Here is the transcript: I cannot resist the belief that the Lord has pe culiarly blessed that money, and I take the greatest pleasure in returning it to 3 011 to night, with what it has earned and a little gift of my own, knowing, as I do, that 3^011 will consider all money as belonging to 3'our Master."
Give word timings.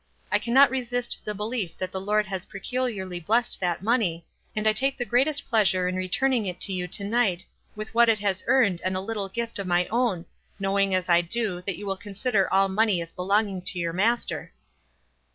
I 0.31 0.39
cannot 0.39 0.71
resist 0.71 1.21
the 1.25 1.35
belief 1.35 1.77
that 1.77 1.91
the 1.91 2.01
Lord 2.01 2.25
has 2.25 2.47
pe 2.47 2.57
culiarly 2.57 3.23
blessed 3.23 3.59
that 3.59 3.83
money, 3.83 4.25
and 4.55 4.65
I 4.65 4.73
take 4.73 4.97
the 4.97 5.05
greatest 5.05 5.47
pleasure 5.47 5.87
in 5.87 5.95
returning 5.95 6.47
it 6.47 6.59
to 6.61 6.65
3 6.73 6.77
011 6.77 6.91
to 6.93 7.03
night, 7.03 7.45
with 7.75 7.93
what 7.93 8.09
it 8.09 8.17
has 8.17 8.43
earned 8.47 8.81
and 8.83 8.97
a 8.97 8.99
little 8.99 9.29
gift 9.29 9.59
of 9.59 9.67
my 9.67 9.85
own, 9.89 10.25
knowing, 10.59 10.95
as 10.95 11.07
I 11.07 11.21
do, 11.21 11.61
that 11.67 11.77
3^011 11.77 11.83
will 11.83 11.97
consider 11.97 12.51
all 12.51 12.67
money 12.67 12.99
as 12.99 13.11
belonging 13.11 13.61
to 13.61 13.77
3'our 13.79 13.93
Master." 13.93 14.51